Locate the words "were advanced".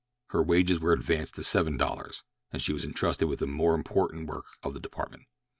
0.79-1.35